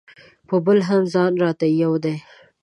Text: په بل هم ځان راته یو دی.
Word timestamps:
په 0.47 0.55
بل 0.65 0.79
هم 0.89 1.01
ځان 1.13 1.31
راته 1.43 1.65
یو 1.81 1.93
دی. 2.03 2.15